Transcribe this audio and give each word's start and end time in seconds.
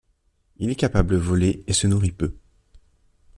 Il 0.57 0.71
est 0.71 0.75
capable 0.75 1.15
voler 1.15 1.63
et 1.67 1.73
se 1.73 1.85
nourrit 1.85 2.11
peu. 2.11 2.33